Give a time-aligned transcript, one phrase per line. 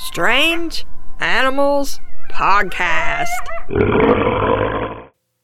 [0.00, 0.86] Strange
[1.18, 1.98] Animals
[2.30, 3.26] Podcast.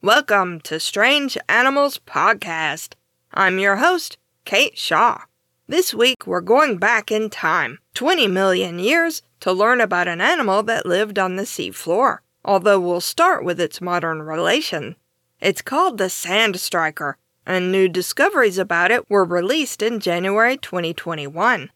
[0.01, 2.95] Welcome to Strange Animals Podcast.
[3.33, 5.23] I'm your host, Kate Shaw.
[5.67, 10.63] This week we're going back in time, 20 million years, to learn about an animal
[10.63, 14.95] that lived on the seafloor, although we'll start with its modern relation.
[15.41, 21.71] It's called the sand striker, and new discoveries about it were released in January 2021.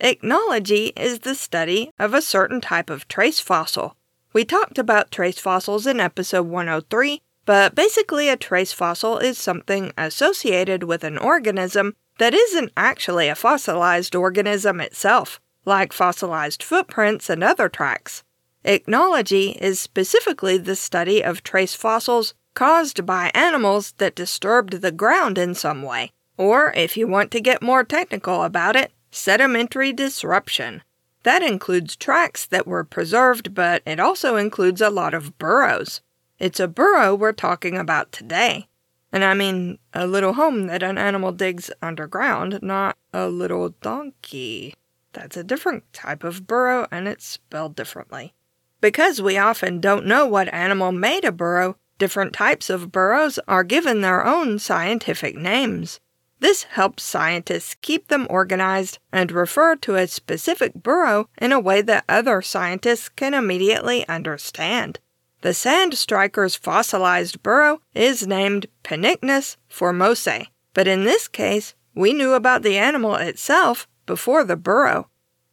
[0.00, 3.96] Ichnology is the study of a certain type of trace fossil.
[4.32, 9.92] We talked about trace fossils in episode 103, but basically, a trace fossil is something
[9.98, 17.44] associated with an organism that isn't actually a fossilized organism itself, like fossilized footprints and
[17.44, 18.22] other tracks.
[18.64, 25.36] Ichnology is specifically the study of trace fossils caused by animals that disturbed the ground
[25.36, 26.12] in some way.
[26.38, 30.82] Or, if you want to get more technical about it, sedimentary disruption.
[31.22, 36.00] That includes tracks that were preserved, but it also includes a lot of burrows.
[36.38, 38.68] It's a burrow we're talking about today.
[39.12, 44.74] And I mean a little home that an animal digs underground, not a little donkey.
[45.12, 48.34] That's a different type of burrow and it's spelled differently.
[48.80, 53.64] Because we often don't know what animal made a burrow, different types of burrows are
[53.64, 56.00] given their own scientific names.
[56.40, 61.82] This helps scientists keep them organized and refer to a specific burrow in a way
[61.82, 64.98] that other scientists can immediately understand.
[65.42, 72.32] The sand striker's fossilized burrow is named Pennichnus formosae, but in this case, we knew
[72.32, 75.08] about the animal itself before the burrow.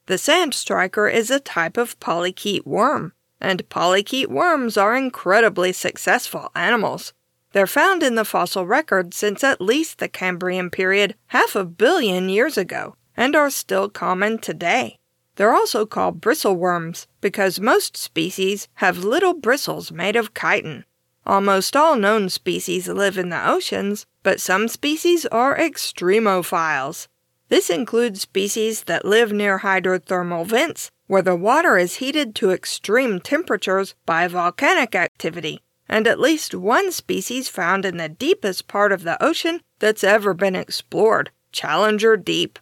[0.06, 6.50] The sand striker is a type of polychaete worm, and polychaete worms are incredibly successful
[6.56, 7.14] animals.
[7.58, 12.30] They're found in the fossil record since at least the Cambrian period half a billion
[12.30, 15.00] years ago and are still common today.
[15.38, 20.86] They're also called bristleworms because most species have little bristles made of chitin.
[21.26, 27.08] Almost all known species live in the oceans, but some species are extremophiles.
[27.50, 33.20] This includes species that live near hydrothermal vents where the water is heated to extreme
[33.20, 39.03] temperatures by volcanic activity and at least one species found in the deepest part of
[39.03, 42.59] the ocean that's ever been explored Challenger Deep.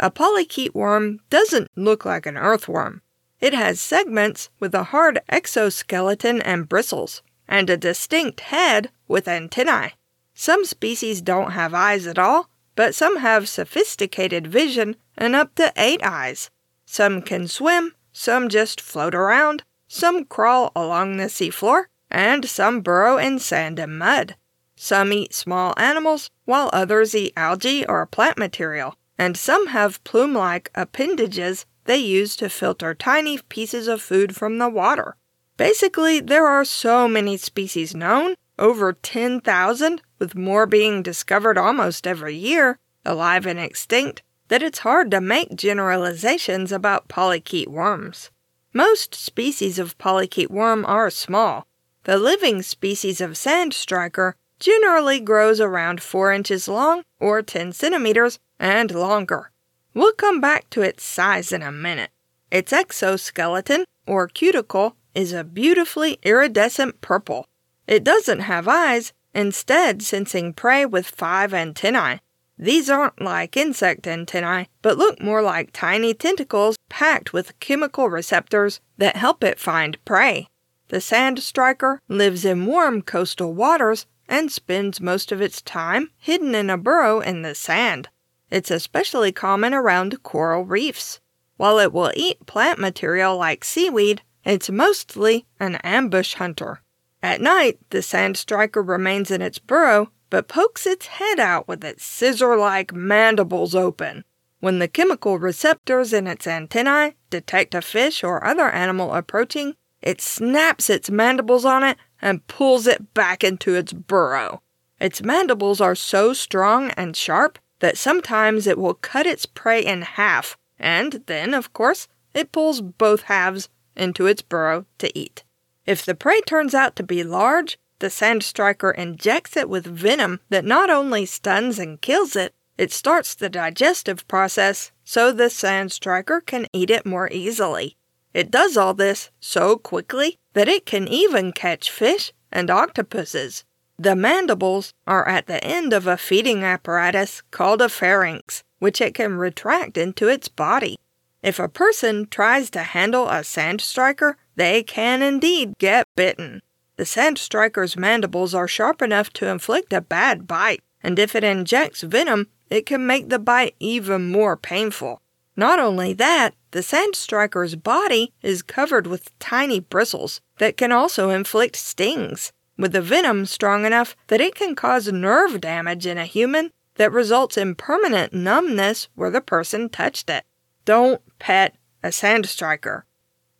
[0.00, 3.02] A polychaete worm doesn't look like an earthworm.
[3.40, 9.92] It has segments with a hard exoskeleton and bristles, and a distinct head with antennae.
[10.34, 15.72] Some species don't have eyes at all, but some have sophisticated vision and up to
[15.76, 16.50] eight eyes.
[16.86, 23.18] Some can swim, some just float around, some crawl along the seafloor, and some burrow
[23.18, 24.36] in sand and mud.
[24.76, 30.32] Some eat small animals, while others eat algae or plant material, and some have plume
[30.32, 35.16] like appendages they use to filter tiny pieces of food from the water.
[35.56, 42.36] Basically, there are so many species known, over 10,000, with more being discovered almost every
[42.36, 48.30] year, alive and extinct, that it's hard to make generalizations about polychaete worms.
[48.72, 51.66] Most species of polychaete worm are small,
[52.04, 58.38] the living species of sand striker generally grows around 4 inches long or 10 centimeters
[58.58, 59.50] and longer.
[59.94, 62.10] We'll come back to its size in a minute.
[62.50, 67.46] Its exoskeleton, or cuticle, is a beautifully iridescent purple.
[67.86, 72.20] It doesn't have eyes, instead, sensing prey with five antennae.
[72.58, 78.80] These aren't like insect antennae, but look more like tiny tentacles packed with chemical receptors
[78.98, 80.48] that help it find prey.
[80.88, 86.54] The sand striker lives in warm coastal waters and spends most of its time hidden
[86.54, 88.08] in a burrow in the sand.
[88.50, 91.20] It's especially common around coral reefs.
[91.56, 96.82] While it will eat plant material like seaweed, it's mostly an ambush hunter.
[97.22, 101.84] At night, the sand striker remains in its burrow but pokes its head out with
[101.84, 104.24] its scissor like mandibles open.
[104.58, 110.20] When the chemical receptors in its antennae detect a fish or other animal approaching, it
[110.20, 114.60] snaps its mandibles on it and pulls it back into its burrow.
[115.00, 120.02] Its mandibles are so strong and sharp that sometimes it will cut its prey in
[120.02, 125.42] half, and then, of course, it pulls both halves into its burrow to eat.
[125.86, 130.40] If the prey turns out to be large, the sand striker injects it with venom
[130.50, 135.92] that not only stuns and kills it, it starts the digestive process so the sand
[135.92, 137.96] striker can eat it more easily.
[138.34, 143.64] It does all this so quickly that it can even catch fish and octopuses.
[143.96, 149.14] The mandibles are at the end of a feeding apparatus called a pharynx, which it
[149.14, 150.98] can retract into its body.
[151.42, 156.60] If a person tries to handle a sand striker, they can indeed get bitten.
[156.96, 161.44] The sand striker's mandibles are sharp enough to inflict a bad bite, and if it
[161.44, 165.20] injects venom, it can make the bite even more painful.
[165.56, 171.30] Not only that, the sand striker's body is covered with tiny bristles that can also
[171.30, 176.24] inflict stings, with the venom strong enough that it can cause nerve damage in a
[176.24, 180.44] human that results in permanent numbness where the person touched it.
[180.84, 183.06] Don't pet a sand striker.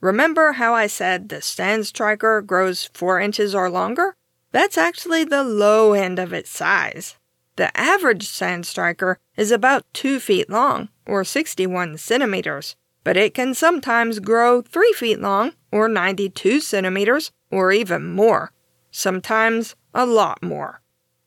[0.01, 4.17] Remember how I said the sand striker grows 4 inches or longer?
[4.51, 7.17] That's actually the low end of its size.
[7.57, 13.55] The average sand striker is about 2 feet long, or 61 centimeters, but it can
[13.55, 18.53] sometimes grow 3 feet long, or 92 centimeters, or even more.
[18.91, 20.81] Sometimes a lot more.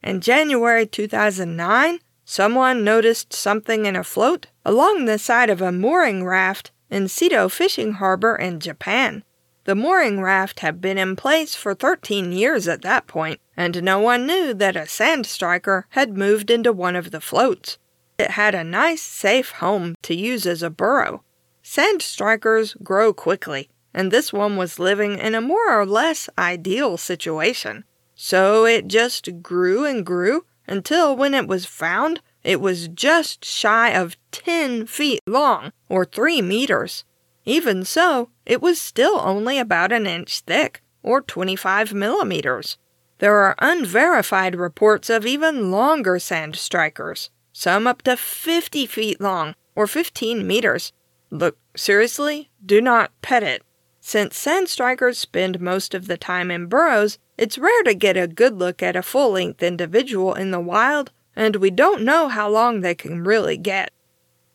[0.04, 6.26] In January 2009, someone noticed something in a float along the side of a mooring
[6.26, 9.24] raft in Seto Fishing Harbor in Japan.
[9.68, 14.00] The mooring raft had been in place for 13 years at that point, and no
[14.00, 17.78] one knew that a sand striker had moved into one of the floats.
[18.18, 21.22] It had a nice, safe home to use as a burrow.
[21.62, 26.96] Sand strikers grow quickly, and this one was living in a more or less ideal
[26.96, 27.84] situation.
[28.16, 33.90] So it just grew and grew until when it was found, it was just shy
[33.90, 37.04] of 10 feet long, or 3 meters.
[37.48, 42.78] Even so, it was still only about an inch thick, or 25 millimeters.
[43.20, 49.56] There are unverified reports of even longer sand strikers, some up to 50 feet long,
[49.76, 50.92] or 15 meters.
[51.30, 53.64] Look, seriously, do not pet it.
[54.02, 58.28] Since sand strikers spend most of the time in burrows, it's rare to get a
[58.28, 62.50] good look at a full length individual in the wild, and we don't know how
[62.50, 63.94] long they can really get.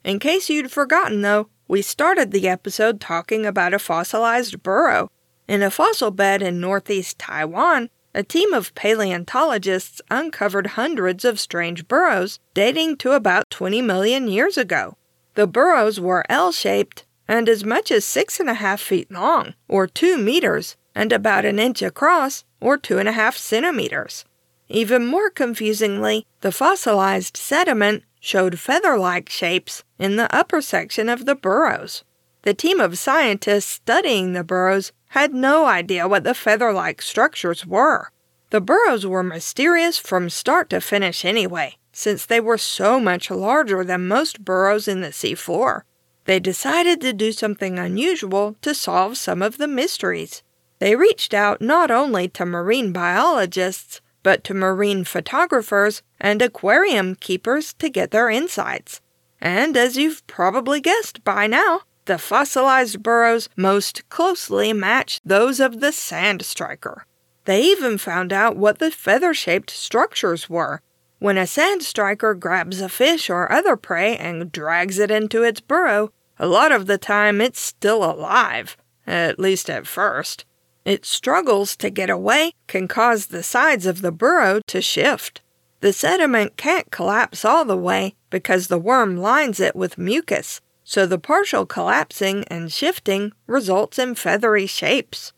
[0.05, 5.11] In case you'd forgotten, though, we started the episode talking about a fossilized burrow.
[5.49, 11.89] In a fossil bed in northeast Taiwan, a team of paleontologists uncovered hundreds of strange
[11.89, 14.97] burrows dating to about 20 million years ago.
[15.35, 19.55] The burrows were L shaped and as much as six and a half feet long,
[19.69, 24.25] or two meters, and about an inch across, or two and a half centimeters.
[24.69, 31.27] Even more confusingly, the fossilized sediment showed feather like shapes in the upper section of
[31.27, 32.03] the burrows.
[32.43, 37.65] The team of scientists studying the burrows had no idea what the feather like structures
[37.65, 38.11] were.
[38.51, 43.85] The burrows were mysterious from start to finish anyway, since they were so much larger
[43.85, 45.83] than most burrows in the seafloor.
[46.25, 50.43] They decided to do something unusual to solve some of the mysteries.
[50.81, 57.73] They reached out not only to marine biologists, but to marine photographers and aquarium keepers
[57.75, 59.01] to get their insights.
[59.43, 65.81] And as you've probably guessed by now, the fossilized burrows most closely match those of
[65.81, 67.07] the sand striker.
[67.45, 70.81] They even found out what the feather shaped structures were.
[71.19, 75.61] When a sand striker grabs a fish or other prey and drags it into its
[75.61, 78.77] burrow, a lot of the time it's still alive,
[79.09, 80.45] at least at first.
[80.85, 85.41] It struggles to get away can cause the sides of the burrow to shift.
[85.83, 91.07] The sediment can't collapse all the way because the worm lines it with mucus, so
[91.07, 95.33] the partial collapsing and shifting results in feathery shapes.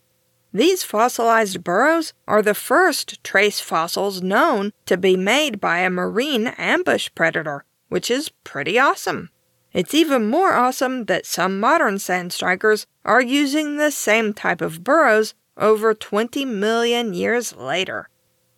[0.53, 6.45] These fossilized burrows are the first trace fossils known to be made by a marine
[6.59, 9.31] ambush predator, which is pretty awesome.
[9.73, 14.83] It's even more awesome that some modern sand strikers are using the same type of
[14.83, 18.09] burrows over 20 million years later.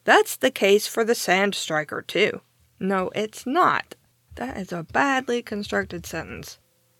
[0.04, 2.40] That's the case for the Sand Striker, too.
[2.80, 3.94] No, it's not.
[4.34, 6.58] That is a badly constructed sentence.